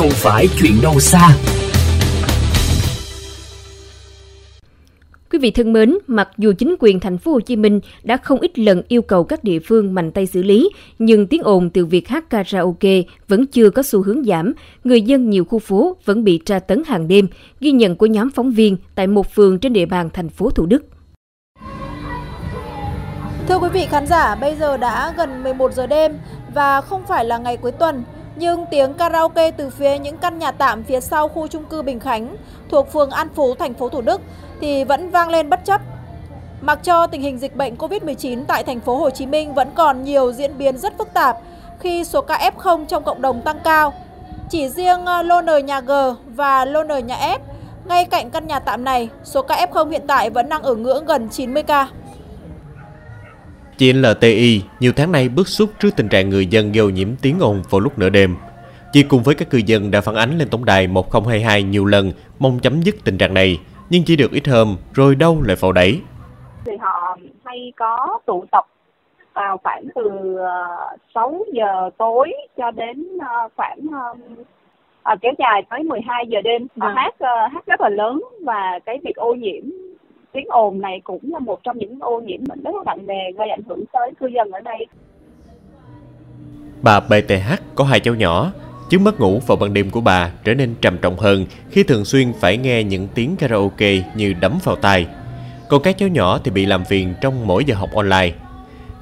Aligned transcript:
không 0.00 0.10
phải 0.10 0.48
chuyện 0.60 0.72
đâu 0.82 1.00
xa. 1.00 1.36
Quý 5.32 5.38
vị 5.38 5.50
thân 5.50 5.72
mến, 5.72 5.98
mặc 6.06 6.28
dù 6.38 6.52
chính 6.58 6.74
quyền 6.78 7.00
thành 7.00 7.18
phố 7.18 7.32
Hồ 7.32 7.40
Chí 7.40 7.56
Minh 7.56 7.80
đã 8.02 8.16
không 8.16 8.40
ít 8.40 8.58
lần 8.58 8.82
yêu 8.88 9.02
cầu 9.02 9.24
các 9.24 9.44
địa 9.44 9.58
phương 9.58 9.94
mạnh 9.94 10.10
tay 10.12 10.26
xử 10.26 10.42
lý, 10.42 10.70
nhưng 10.98 11.26
tiếng 11.26 11.42
ồn 11.42 11.70
từ 11.70 11.86
việc 11.86 12.08
hát 12.08 12.30
karaoke 12.30 13.02
vẫn 13.28 13.46
chưa 13.46 13.70
có 13.70 13.82
xu 13.82 14.02
hướng 14.02 14.24
giảm. 14.24 14.52
Người 14.84 15.02
dân 15.02 15.30
nhiều 15.30 15.44
khu 15.44 15.58
phố 15.58 15.96
vẫn 16.04 16.24
bị 16.24 16.40
tra 16.44 16.58
tấn 16.58 16.82
hàng 16.86 17.08
đêm, 17.08 17.28
ghi 17.60 17.72
nhận 17.72 17.96
của 17.96 18.06
nhóm 18.06 18.30
phóng 18.30 18.50
viên 18.50 18.76
tại 18.94 19.06
một 19.06 19.34
phường 19.34 19.58
trên 19.58 19.72
địa 19.72 19.86
bàn 19.86 20.10
thành 20.12 20.28
phố 20.28 20.50
Thủ 20.50 20.66
Đức. 20.66 20.84
Thưa 23.48 23.58
quý 23.58 23.68
vị 23.72 23.86
khán 23.90 24.06
giả, 24.06 24.34
bây 24.34 24.56
giờ 24.56 24.76
đã 24.76 25.14
gần 25.16 25.42
11 25.42 25.72
giờ 25.72 25.86
đêm 25.86 26.12
và 26.54 26.80
không 26.80 27.02
phải 27.08 27.24
là 27.24 27.38
ngày 27.38 27.56
cuối 27.56 27.72
tuần, 27.72 28.02
nhưng 28.36 28.66
tiếng 28.70 28.94
karaoke 28.94 29.50
từ 29.50 29.70
phía 29.70 29.98
những 29.98 30.16
căn 30.16 30.38
nhà 30.38 30.50
tạm 30.50 30.82
phía 30.82 31.00
sau 31.00 31.28
khu 31.28 31.46
trung 31.46 31.64
cư 31.64 31.82
Bình 31.82 32.00
Khánh 32.00 32.36
thuộc 32.68 32.92
phường 32.92 33.10
An 33.10 33.28
Phú, 33.34 33.54
thành 33.54 33.74
phố 33.74 33.88
Thủ 33.88 34.00
Đức 34.00 34.20
thì 34.60 34.84
vẫn 34.84 35.10
vang 35.10 35.28
lên 35.28 35.50
bất 35.50 35.64
chấp. 35.64 35.80
Mặc 36.60 36.78
cho 36.82 37.06
tình 37.06 37.22
hình 37.22 37.38
dịch 37.38 37.56
bệnh 37.56 37.76
Covid-19 37.76 38.44
tại 38.48 38.64
thành 38.64 38.80
phố 38.80 38.96
Hồ 38.96 39.10
Chí 39.10 39.26
Minh 39.26 39.54
vẫn 39.54 39.68
còn 39.74 40.04
nhiều 40.04 40.32
diễn 40.32 40.58
biến 40.58 40.78
rất 40.78 40.98
phức 40.98 41.14
tạp 41.14 41.36
khi 41.80 42.04
số 42.04 42.20
ca 42.20 42.50
F0 42.56 42.84
trong 42.86 43.04
cộng 43.04 43.22
đồng 43.22 43.42
tăng 43.42 43.58
cao. 43.64 43.92
Chỉ 44.50 44.68
riêng 44.68 45.06
ờ, 45.06 45.22
lô 45.22 45.40
nời 45.40 45.62
nhà 45.62 45.80
G 45.80 45.92
và 46.26 46.64
lô 46.64 46.82
nời 46.84 47.02
nhà 47.02 47.16
F, 47.16 47.38
ngay 47.84 48.04
cạnh 48.04 48.30
căn 48.30 48.46
nhà 48.46 48.58
tạm 48.58 48.84
này, 48.84 49.08
số 49.24 49.42
ca 49.42 49.66
F0 49.66 49.90
hiện 49.90 50.02
tại 50.06 50.30
vẫn 50.30 50.48
đang 50.48 50.62
ở 50.62 50.74
ngưỡng 50.74 51.04
gần 51.04 51.28
90 51.28 51.62
ca. 51.62 51.88
Chị 53.80 53.92
LTI 53.92 54.62
nhiều 54.80 54.92
tháng 54.96 55.12
nay 55.12 55.28
bức 55.28 55.48
xúc 55.48 55.70
trước 55.78 55.90
tình 55.96 56.08
trạng 56.08 56.30
người 56.30 56.46
dân 56.46 56.72
gây 56.72 56.92
nhiễm 56.92 57.08
tiếng 57.22 57.38
ồn 57.40 57.62
vào 57.70 57.80
lúc 57.80 57.98
nửa 57.98 58.08
đêm. 58.08 58.36
Chị 58.92 59.02
cùng 59.02 59.22
với 59.22 59.34
các 59.34 59.50
cư 59.50 59.58
dân 59.58 59.90
đã 59.90 60.00
phản 60.00 60.14
ánh 60.14 60.38
lên 60.38 60.48
tổng 60.50 60.64
đài 60.64 60.86
1022 60.86 61.62
nhiều 61.62 61.84
lần 61.84 62.12
mong 62.38 62.58
chấm 62.62 62.80
dứt 62.80 62.94
tình 63.04 63.18
trạng 63.18 63.34
này, 63.34 63.60
nhưng 63.90 64.02
chỉ 64.06 64.16
được 64.16 64.32
ít 64.32 64.48
hôm 64.48 64.76
rồi 64.94 65.14
đâu 65.14 65.42
lại 65.42 65.56
phổ 65.56 65.72
đẩy. 65.72 66.00
Thì 66.64 66.72
họ 66.80 67.18
hay 67.44 67.72
có 67.76 68.18
tụ 68.26 68.44
tập 68.50 68.66
vào 69.34 69.58
khoảng 69.62 69.84
từ 69.94 70.36
6 71.14 71.44
ờ, 71.46 71.52
giờ 71.52 71.90
tối 71.98 72.32
cho 72.56 72.70
đến 72.70 73.18
ờ, 73.18 73.48
khoảng 73.56 73.78
à, 75.02 75.16
kéo 75.20 75.32
dài 75.38 75.62
tới 75.70 75.82
12 75.82 76.26
giờ 76.28 76.40
đêm. 76.44 76.66
Vâng. 76.76 76.94
hát 76.96 77.14
hát 77.52 77.66
rất 77.66 77.80
là 77.80 77.88
lớn 77.88 78.22
và 78.40 78.78
cái 78.86 78.98
việc 79.04 79.16
ô 79.16 79.34
nhiễm 79.34 79.64
tiếng 80.32 80.46
ồn 80.48 80.80
này 80.80 81.00
cũng 81.04 81.32
là 81.32 81.38
một 81.38 81.60
trong 81.62 81.78
những 81.78 81.98
ô 82.00 82.20
nhiễm 82.20 82.40
bệnh 82.48 82.62
rất 82.62 82.74
là 82.74 82.82
nặng 82.86 83.06
nề 83.06 83.32
gây 83.38 83.50
ảnh 83.50 83.62
hưởng 83.68 83.84
tới 83.92 84.12
cư 84.20 84.26
dân 84.26 84.50
ở 84.50 84.60
đây. 84.60 84.86
Bà 86.82 87.00
BTH 87.00 87.62
có 87.74 87.84
hai 87.84 88.00
cháu 88.00 88.14
nhỏ, 88.14 88.52
chứng 88.90 89.04
mất 89.04 89.20
ngủ 89.20 89.40
vào 89.46 89.56
ban 89.56 89.74
đêm 89.74 89.90
của 89.90 90.00
bà 90.00 90.32
trở 90.44 90.54
nên 90.54 90.74
trầm 90.80 90.98
trọng 90.98 91.16
hơn 91.16 91.46
khi 91.70 91.82
thường 91.82 92.04
xuyên 92.04 92.32
phải 92.32 92.56
nghe 92.56 92.84
những 92.84 93.08
tiếng 93.14 93.36
karaoke 93.36 93.92
như 94.16 94.34
đấm 94.40 94.58
vào 94.64 94.76
tai. 94.76 95.06
Còn 95.68 95.82
các 95.82 95.98
cháu 95.98 96.08
nhỏ 96.08 96.38
thì 96.44 96.50
bị 96.50 96.66
làm 96.66 96.84
phiền 96.84 97.14
trong 97.20 97.46
mỗi 97.46 97.64
giờ 97.64 97.74
học 97.74 97.90
online. 97.94 98.32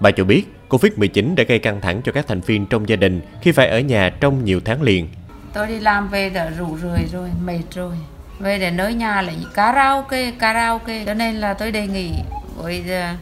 Bà 0.00 0.10
cho 0.10 0.24
biết 0.24 0.44
Covid-19 0.68 1.34
đã 1.34 1.44
gây 1.44 1.58
căng 1.58 1.80
thẳng 1.80 2.00
cho 2.04 2.12
các 2.12 2.26
thành 2.26 2.40
viên 2.40 2.66
trong 2.66 2.88
gia 2.88 2.96
đình 2.96 3.20
khi 3.42 3.52
phải 3.52 3.68
ở 3.68 3.80
nhà 3.80 4.10
trong 4.20 4.44
nhiều 4.44 4.60
tháng 4.64 4.82
liền. 4.82 5.08
Tôi 5.54 5.66
đi 5.66 5.80
làm 5.80 6.08
về 6.08 6.30
đã 6.34 6.50
rủ 6.58 6.76
rượi 6.76 7.00
rồi, 7.12 7.28
mệt 7.44 7.62
rồi 7.70 7.92
về 8.40 8.58
để 8.58 8.70
nơi 8.70 8.94
nhà 8.94 9.22
lại 9.22 9.36
karaoke 9.54 10.30
karaoke 10.30 11.04
cho 11.06 11.14
nên 11.14 11.34
là 11.34 11.54
tôi 11.54 11.72
đề 11.72 11.86
nghị 11.86 12.10
với 12.56 12.82
ờ, 12.88 13.14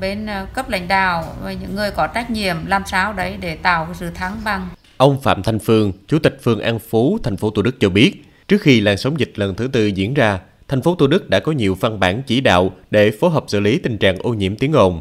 bên 0.00 0.26
ờ, 0.26 0.46
cấp 0.54 0.68
lãnh 0.68 0.88
đạo 0.88 1.24
và 1.42 1.52
những 1.52 1.76
người 1.76 1.90
có 1.90 2.06
trách 2.06 2.30
nhiệm 2.30 2.56
làm 2.66 2.82
sao 2.86 3.12
đấy 3.12 3.36
để 3.40 3.56
tạo 3.56 3.88
sự 3.94 4.10
thắng 4.14 4.40
bằng. 4.44 4.68
Ông 4.96 5.20
Phạm 5.20 5.42
Thanh 5.42 5.58
Phương, 5.58 5.92
Chủ 6.08 6.18
tịch 6.18 6.38
phường 6.42 6.60
An 6.60 6.78
Phú, 6.78 7.18
thành 7.22 7.36
phố 7.36 7.50
Thủ 7.50 7.62
Đức 7.62 7.80
cho 7.80 7.88
biết, 7.88 8.24
trước 8.48 8.62
khi 8.62 8.80
làn 8.80 8.96
sóng 8.96 9.20
dịch 9.20 9.32
lần 9.34 9.54
thứ 9.54 9.68
tư 9.72 9.86
diễn 9.86 10.14
ra, 10.14 10.38
thành 10.68 10.82
phố 10.82 10.94
Thủ 10.94 11.06
Đức 11.06 11.30
đã 11.30 11.40
có 11.40 11.52
nhiều 11.52 11.76
văn 11.80 12.00
bản 12.00 12.22
chỉ 12.26 12.40
đạo 12.40 12.70
để 12.90 13.10
phối 13.20 13.30
hợp 13.30 13.44
xử 13.48 13.60
lý 13.60 13.78
tình 13.78 13.98
trạng 13.98 14.16
ô 14.18 14.34
nhiễm 14.34 14.56
tiếng 14.56 14.72
ồn. 14.72 15.00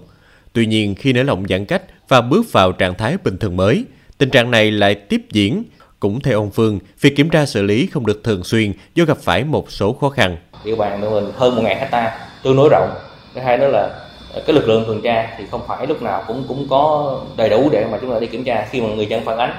Tuy 0.54 0.66
nhiên, 0.66 0.96
khi 0.96 1.14
nới 1.14 1.24
lỏng 1.24 1.46
giãn 1.50 1.66
cách 1.66 1.82
và 2.08 2.22
bước 2.22 2.52
vào 2.52 2.72
trạng 2.72 2.96
thái 2.96 3.18
bình 3.24 3.38
thường 3.38 3.58
mới, 3.58 3.86
tình 4.18 4.30
trạng 4.30 4.52
này 4.52 4.72
lại 4.72 4.96
tiếp 4.96 5.22
diễn 5.32 5.64
cũng 6.02 6.22
theo 6.22 6.40
ông 6.40 6.52
Phương, 6.52 6.80
việc 7.02 7.16
kiểm 7.16 7.30
tra 7.30 7.46
xử 7.46 7.62
lý 7.62 7.88
không 7.94 8.06
được 8.06 8.24
thường 8.24 8.44
xuyên 8.44 8.74
do 8.96 9.06
gặp 9.06 9.18
phải 9.18 9.44
một 9.44 9.72
số 9.72 9.94
khó 9.94 10.10
khăn. 10.10 10.38
Địa 10.64 10.76
bàn 10.76 11.02
của 11.02 11.10
mình 11.10 11.32
hơn 11.38 11.56
1.000 11.56 11.64
hecta, 11.64 12.18
tương 12.44 12.56
đối 12.56 12.70
rộng. 12.72 12.90
Thứ 13.36 13.42
hai 13.42 13.58
nữa 13.58 13.68
là 13.68 13.90
ờ, 14.34 14.42
cái 14.48 14.54
lực 14.56 14.68
lượng 14.68 14.84
tuần 14.88 15.02
tra 15.02 15.28
thì 15.38 15.44
không 15.52 15.62
phải 15.68 15.88
lúc 15.88 16.02
nào 16.02 16.24
cũng 16.28 16.44
cũng 16.48 16.68
có 16.70 17.16
đầy 17.38 17.50
đủ 17.50 17.70
để 17.72 17.86
mà 17.92 17.98
chúng 18.02 18.14
ta 18.14 18.20
đi 18.20 18.28
kiểm 18.28 18.44
tra 18.44 18.68
khi 18.72 18.82
mà 18.82 18.88
người 18.88 19.06
dân 19.06 19.26
phản 19.26 19.38
ánh. 19.38 19.54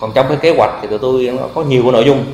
Còn 0.00 0.12
trong 0.14 0.26
cái 0.28 0.38
kế 0.40 0.54
hoạch 0.56 0.70
thì 0.82 0.88
tụi 0.88 0.98
tôi 0.98 1.38
có 1.54 1.62
nhiều 1.62 1.82
cái 1.82 1.92
nội 1.92 2.04
dung. 2.04 2.24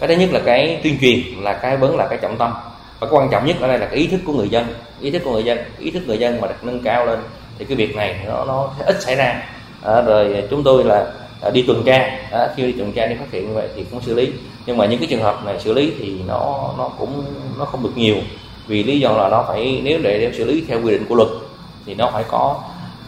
Cái 0.00 0.08
thứ 0.08 0.14
nhất 0.14 0.32
là 0.32 0.40
cái 0.44 0.80
tuyên 0.82 0.98
truyền 1.00 1.20
là 1.40 1.52
cái 1.52 1.76
vấn 1.76 1.96
là 1.96 2.06
cái 2.06 2.18
trọng 2.22 2.36
tâm 2.38 2.52
và 3.00 3.06
cái 3.06 3.10
quan 3.10 3.28
trọng 3.30 3.46
nhất 3.46 3.56
ở 3.60 3.68
đây 3.68 3.78
là 3.78 3.86
cái 3.86 3.96
ý 3.96 4.06
thức 4.06 4.20
của 4.26 4.32
người 4.32 4.48
dân 4.48 4.66
ý 5.00 5.10
thức 5.10 5.22
của 5.24 5.32
người 5.32 5.44
dân 5.44 5.58
ý 5.78 5.90
thức 5.90 6.02
người 6.06 6.18
dân 6.18 6.40
mà 6.40 6.48
được 6.48 6.54
nâng 6.62 6.82
cao 6.82 7.06
lên 7.06 7.18
thì 7.58 7.64
cái 7.64 7.76
việc 7.76 7.96
này 7.96 8.20
nó 8.26 8.44
nó 8.44 8.70
ít 8.86 9.02
xảy 9.02 9.16
ra 9.16 9.42
à, 9.82 10.00
rồi 10.00 10.44
chúng 10.50 10.64
tôi 10.64 10.84
là 10.84 11.06
đi 11.50 11.64
tuần 11.66 11.82
tra. 11.86 11.98
À, 12.30 12.48
khi 12.56 12.62
đi 12.62 12.72
tuần 12.72 12.92
tra 12.92 13.06
đi 13.06 13.14
phát 13.14 13.30
hiện 13.30 13.48
như 13.48 13.54
vậy 13.54 13.68
thì 13.76 13.84
cũng 13.90 14.00
xử 14.00 14.14
lý. 14.14 14.32
Nhưng 14.66 14.76
mà 14.76 14.86
những 14.86 14.98
cái 14.98 15.08
trường 15.10 15.22
hợp 15.22 15.44
này 15.44 15.60
xử 15.60 15.72
lý 15.72 15.92
thì 15.98 16.20
nó 16.28 16.74
nó 16.78 16.90
cũng 16.98 17.24
nó 17.58 17.64
không 17.64 17.82
được 17.82 17.96
nhiều. 17.96 18.16
Vì 18.66 18.82
lý 18.82 19.00
do 19.00 19.12
là 19.12 19.28
nó 19.28 19.44
phải 19.48 19.80
nếu 19.84 20.00
để, 20.02 20.18
để 20.18 20.32
xử 20.32 20.44
lý 20.44 20.64
theo 20.68 20.82
quy 20.82 20.90
định 20.90 21.04
của 21.08 21.14
luật 21.14 21.28
thì 21.86 21.94
nó 21.94 22.10
phải 22.12 22.24
có 22.28 22.60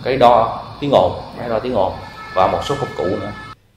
cái 0.04 0.16
đo 0.16 0.62
tiếng 0.80 0.90
ồn 0.92 1.12
máy 1.38 1.48
đo 1.48 1.58
tiếng 1.58 1.74
ồn 1.74 1.92
và 2.34 2.46
một 2.52 2.58
số 2.64 2.74
công 2.80 2.88
cụ 2.96 3.04
nữa. 3.04 3.32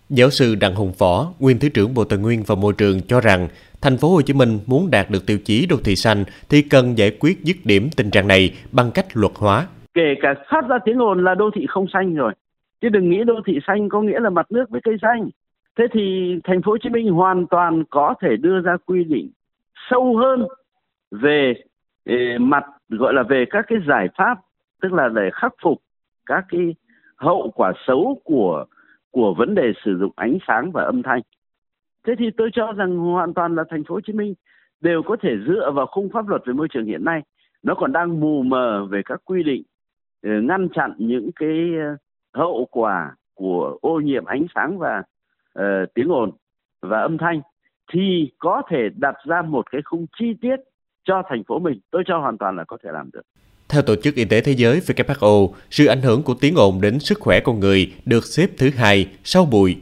Giáo 0.09 0.29
sư 0.29 0.56
Đặng 0.56 0.75
Hùng 0.75 0.94
Võ, 0.97 1.28
nguyên 1.39 1.59
thứ 1.59 1.69
trưởng 1.69 1.94
Bộ 1.94 2.03
Tài 2.03 2.19
nguyên 2.19 2.44
và 2.44 2.56
Môi 2.56 2.74
trường 2.74 3.01
cho 3.01 3.22
rằng 3.22 3.47
thành 3.81 3.97
phố 3.97 4.09
Hồ 4.09 4.22
Chí 4.22 4.34
Minh 4.34 4.59
muốn 4.66 4.91
đạt 4.91 5.09
được 5.09 5.25
tiêu 5.25 5.38
chí 5.45 5.66
đô 5.66 5.75
thị 5.84 5.95
xanh 5.95 6.24
thì 6.50 6.62
cần 6.62 6.97
giải 6.97 7.12
quyết 7.19 7.44
dứt 7.44 7.57
điểm 7.63 7.89
tình 7.95 8.12
trạng 8.12 8.28
này 8.28 8.53
bằng 8.72 8.91
cách 8.91 9.06
luật 9.13 9.31
hóa. 9.35 9.68
Kể 9.94 10.16
cả 10.22 10.29
phát 10.51 10.68
ra 10.69 10.78
tiếng 10.85 10.97
ồn 10.97 11.24
là 11.24 11.35
đô 11.35 11.50
thị 11.56 11.66
không 11.69 11.85
xanh 11.94 12.16
rồi 12.16 12.34
chứ 12.82 12.90
đừng 12.90 13.10
nghĩ 13.10 13.24
đô 13.24 13.42
thị 13.46 13.60
xanh 13.68 13.90
có 13.90 14.02
nghĩa 14.02 14.20
là 14.20 14.30
mặt 14.30 14.52
nước 14.52 14.70
với 14.70 14.82
cây 14.84 14.98
xanh 15.02 15.30
thế 15.78 15.88
thì 15.92 16.36
thành 16.44 16.62
phố 16.62 16.72
Hồ 16.72 16.78
Chí 16.78 16.90
Minh 16.90 17.10
hoàn 17.10 17.48
toàn 17.48 17.84
có 17.90 18.14
thể 18.22 18.38
đưa 18.38 18.62
ra 18.62 18.78
quy 18.86 19.04
định 19.04 19.30
sâu 19.90 20.18
hơn 20.18 20.48
về 21.12 21.54
eh, 22.06 22.42
mặt 22.42 22.64
gọi 22.90 23.14
là 23.14 23.24
về 23.24 23.46
các 23.50 23.66
cái 23.68 23.78
giải 23.88 24.08
pháp 24.18 24.38
tức 24.82 24.94
là 24.94 25.10
để 25.10 25.30
khắc 25.34 25.54
phục 25.62 25.82
các 26.26 26.46
cái 26.50 26.76
hậu 27.16 27.52
quả 27.56 27.74
xấu 27.88 28.22
của 28.24 28.66
của 29.12 29.34
vấn 29.34 29.56
đề 29.56 29.74
sử 29.86 29.98
dụng 30.00 30.12
ánh 30.16 30.38
sáng 30.48 30.72
và 30.72 30.84
âm 30.84 31.04
thanh. 31.04 31.22
Thế 32.04 32.16
thì 32.20 32.26
tôi 32.38 32.50
cho 32.54 32.72
rằng 32.72 32.98
hoàn 32.98 33.34
toàn 33.34 33.56
là 33.56 33.64
thành 33.70 33.84
phố 33.84 33.96
Hồ 33.96 34.02
Chí 34.02 34.14
Minh 34.14 34.34
đều 34.82 35.04
có 35.04 35.16
thể 35.22 35.30
dựa 35.48 35.72
vào 35.72 35.86
khung 35.86 36.10
pháp 36.10 36.28
luật 36.28 36.42
về 36.46 36.54
môi 36.54 36.68
trường 36.68 36.86
hiện 36.86 37.06
nay 37.06 37.22
nó 37.64 37.76
còn 37.76 37.92
đang 37.92 38.20
mù 38.20 38.44
mờ 38.44 38.86
về 38.86 39.02
các 39.06 39.22
quy 39.26 39.44
định 39.44 39.64
eh, 40.24 40.44
ngăn 40.44 40.70
chặn 40.70 40.94
những 40.98 41.30
cái 41.36 41.70
ờ, 41.80 41.96
hậu 42.38 42.68
quả 42.72 43.16
của 43.34 43.78
ô 43.81 44.00
nhiễm 44.00 44.25
ánh 44.25 44.46
sáng 44.56 44.80
và 44.80 45.03
uh, 45.59 45.64
tiếng 45.94 46.12
ồn 46.12 46.31
và 46.81 47.02
âm 47.02 47.18
thanh 47.18 47.42
thì 47.94 48.31
có 48.40 48.62
thể 48.70 48.78
đặt 48.96 49.16
ra 49.25 49.42
một 49.42 49.72
cái 49.72 49.81
khung 49.86 50.06
chi 50.20 50.25
tiết 50.42 50.56
cho 51.03 51.24
thành 51.30 51.44
phố 51.48 51.59
mình 51.59 51.80
tôi 51.92 52.03
cho 52.08 52.18
hoàn 52.18 52.38
toàn 52.38 52.56
là 52.58 52.64
có 52.64 52.78
thể 52.84 52.90
làm 52.94 53.09
được 53.14 53.22
theo 53.70 53.81
Tổ 53.81 53.96
chức 53.96 54.16
Y 54.16 54.25
tế 54.25 54.42
Thế 54.42 54.52
giới 54.52 54.80
WHO, 54.80 55.50
sự 55.70 55.86
ảnh 55.86 56.02
hưởng 56.02 56.24
của 56.24 56.34
tiếng 56.34 56.56
ồn 56.56 56.81
đến 56.81 57.00
sức 57.00 57.20
khỏe 57.20 57.40
con 57.40 57.59
người 57.59 57.94
được 58.06 58.25
xếp 58.25 58.50
thứ 58.58 58.69
hai 58.69 59.08
sau 59.24 59.46
bụi. 59.46 59.78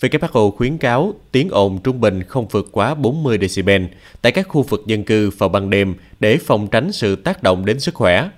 WHO 0.00 0.50
khuyến 0.50 0.78
cáo 0.78 1.14
tiếng 1.32 1.48
ồn 1.50 1.78
trung 1.84 2.00
bình 2.00 2.22
không 2.22 2.46
vượt 2.50 2.66
quá 2.72 2.94
40 2.94 3.38
decibel 3.40 3.84
tại 4.22 4.32
các 4.32 4.48
khu 4.48 4.62
vực 4.62 4.82
dân 4.86 5.04
cư 5.04 5.30
vào 5.38 5.48
ban 5.48 5.70
đêm 5.70 5.94
để 6.20 6.36
phòng 6.36 6.68
tránh 6.70 6.92
sự 6.92 7.16
tác 7.16 7.42
động 7.42 7.64
đến 7.64 7.80
sức 7.80 7.94
khỏe. 7.94 8.28